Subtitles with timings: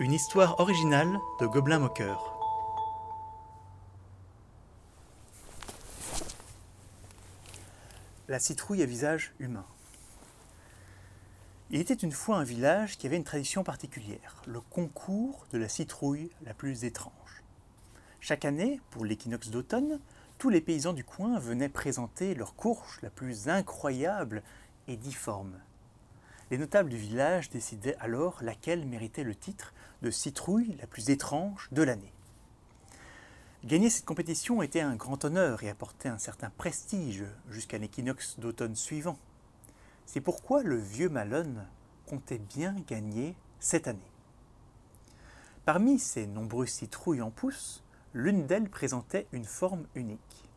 [0.00, 2.34] Une histoire originale de Gobelin Moqueur.
[8.26, 9.66] La citrouille à visage humain.
[11.68, 15.68] Il était une fois un village qui avait une tradition particulière, le concours de la
[15.68, 17.42] citrouille la plus étrange.
[18.20, 20.00] Chaque année, pour l'équinoxe d'automne,
[20.38, 24.42] tous les paysans du coin venaient présenter leur courge la plus incroyable
[24.88, 25.60] et difforme.
[26.50, 29.72] Les notables du village décidaient alors laquelle méritait le titre
[30.02, 32.12] de citrouille la plus étrange de l'année.
[33.64, 38.74] Gagner cette compétition était un grand honneur et apportait un certain prestige jusqu'à l'équinoxe d'automne
[38.74, 39.16] suivant.
[40.06, 41.68] C'est pourquoi le vieux Malone
[42.06, 44.00] comptait bien gagner cette année.
[45.64, 50.48] Parmi ces nombreuses citrouilles en pousse, l'une d'elles présentait une forme unique.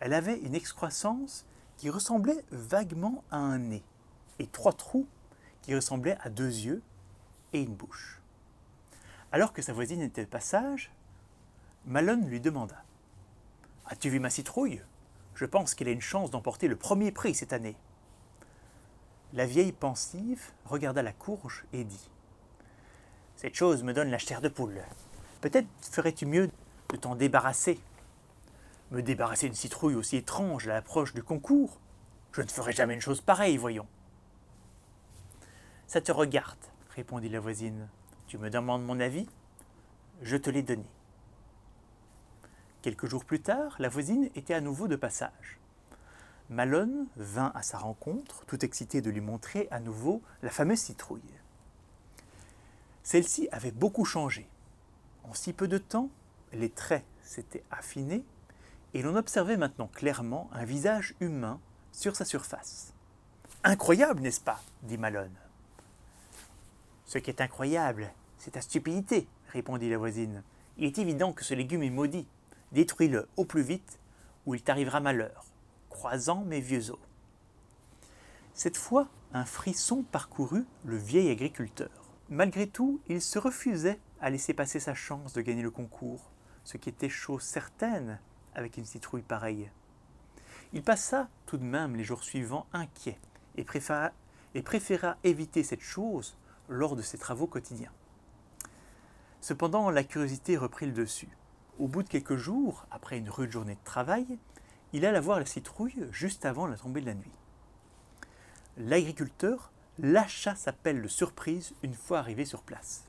[0.00, 1.44] Elle avait une excroissance
[1.76, 3.82] qui ressemblait vaguement à un nez
[4.38, 5.06] et trois trous
[5.64, 6.82] qui ressemblaient à deux yeux
[7.54, 8.20] et une bouche.
[9.32, 10.92] Alors que sa voisine était de passage,
[11.86, 12.84] Malone lui demanda
[13.86, 14.82] As-tu vu ma citrouille?
[15.34, 17.76] Je pense qu'elle a une chance d'emporter le premier prix cette année.
[19.32, 22.10] La vieille pensive regarda la courge et dit
[23.34, 24.82] Cette chose me donne la chair de poule.
[25.40, 26.50] Peut-être ferais-tu mieux
[26.90, 27.80] de t'en débarrasser.
[28.90, 31.80] Me débarrasser d'une citrouille aussi étrange à l'approche du concours?
[32.32, 33.86] Je ne ferai jamais une chose pareille, voyons.
[35.86, 36.58] Ça te regarde,
[36.94, 37.88] répondit la voisine.
[38.26, 39.28] Tu me demandes mon avis?
[40.22, 40.86] Je te l'ai donné.
[42.82, 45.58] Quelques jours plus tard, la voisine était à nouveau de passage.
[46.50, 51.22] Malone vint à sa rencontre, tout excité de lui montrer à nouveau la fameuse citrouille.
[53.02, 54.48] Celle-ci avait beaucoup changé.
[55.24, 56.10] En si peu de temps,
[56.52, 58.24] les traits s'étaient affinés
[58.94, 61.60] et l'on observait maintenant clairement un visage humain
[61.92, 62.92] sur sa surface.
[63.62, 65.34] Incroyable, n'est-ce pas dit Malone.
[67.14, 70.42] Ce qui est incroyable, c'est ta stupidité, répondit la voisine.
[70.78, 72.26] Il est évident que ce légume est maudit.
[72.72, 74.00] Détruis-le au plus vite,
[74.46, 75.44] ou il t'arrivera malheur,
[75.90, 76.98] croisant mes vieux os.
[78.52, 82.10] Cette fois, un frisson parcourut le vieil agriculteur.
[82.30, 86.32] Malgré tout, il se refusait à laisser passer sa chance de gagner le concours,
[86.64, 88.18] ce qui était chose certaine
[88.56, 89.70] avec une citrouille pareille.
[90.72, 93.20] Il passa tout de même les jours suivants inquiet
[93.56, 94.10] et préféra,
[94.56, 96.36] et préféra éviter cette chose
[96.68, 97.92] lors de ses travaux quotidiens.
[99.40, 101.28] Cependant, la curiosité reprit le dessus.
[101.78, 104.38] Au bout de quelques jours, après une rude journée de travail,
[104.92, 107.32] il alla voir la citrouille juste avant la tombée de la nuit.
[108.76, 113.04] L'agriculteur lâcha sa pelle de surprise une fois arrivé sur place.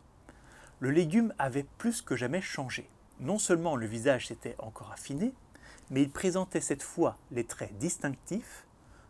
[0.79, 2.89] Le légume avait plus que jamais changé.
[3.19, 5.33] Non seulement le visage s'était encore affiné,
[5.89, 8.65] mais il présentait cette fois les traits distinctifs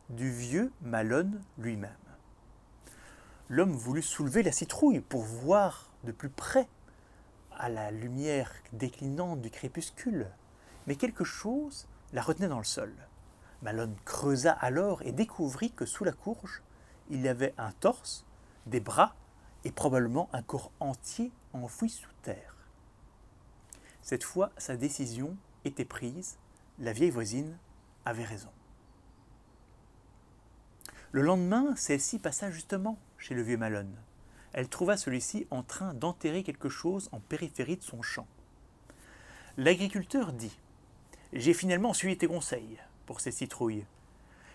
[0.09, 1.89] du vieux Malone lui-même
[3.49, 6.67] l'homme voulut soulever la citrouille pour voir de plus près
[7.57, 10.27] à la lumière déclinante du crépuscule.
[10.87, 12.93] Mais quelque chose la retenait dans le sol.
[13.61, 16.61] Malone creusa alors et découvrit que sous la courge,
[17.09, 18.25] il y avait un torse,
[18.65, 19.15] des bras
[19.63, 22.55] et probablement un corps entier enfoui sous terre.
[24.01, 26.37] Cette fois, sa décision était prise,
[26.79, 27.57] la vieille voisine
[28.05, 28.49] avait raison.
[31.11, 33.95] Le lendemain, celle-ci passa justement chez le vieux Malone.
[34.53, 38.27] Elle trouva celui-ci en train d'enterrer quelque chose en périphérie de son champ.
[39.57, 40.55] L'agriculteur dit
[41.33, 42.77] J'ai finalement suivi tes conseils
[43.07, 43.87] pour ces citrouilles.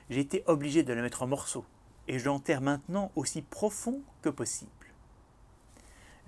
[0.08, 1.64] J'ai été obligé de la mettre en morceaux,
[2.06, 4.70] et je l'enterre maintenant aussi profond que possible.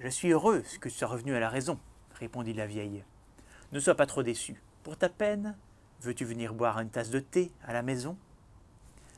[0.01, 1.79] Je suis heureuse que tu sois revenu à la raison,
[2.15, 3.05] répondit la vieille.
[3.71, 4.61] Ne sois pas trop déçu.
[4.83, 5.57] Pour ta peine,
[6.01, 8.17] veux-tu venir boire une tasse de thé à la maison?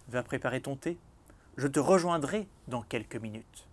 [0.08, 0.98] Va préparer ton thé.
[1.56, 3.69] Je te rejoindrai dans quelques minutes.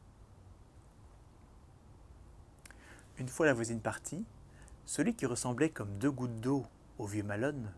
[3.17, 4.23] Une fois la voisine partie,
[4.85, 6.65] celui qui ressemblait comme deux gouttes d'eau
[6.99, 7.71] au vieux Malone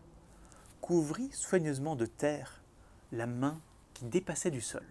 [0.82, 2.60] couvrit soigneusement de terre
[3.12, 3.58] la main
[3.94, 4.84] qui dépassait du sol.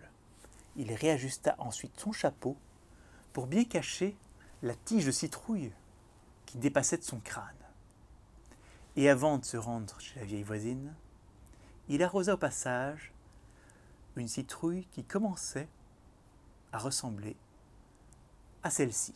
[0.78, 2.58] Il réajusta ensuite son chapeau
[3.34, 4.18] pour bien cacher
[4.64, 5.74] la tige de citrouille
[6.48, 7.46] qui dépassait de son crâne.
[8.96, 10.96] Et avant de se rendre chez la vieille voisine,
[11.88, 13.13] il arrosa au passage
[14.16, 15.68] une citrouille qui commençait
[16.72, 17.36] à ressembler
[18.64, 19.14] à celle-ci.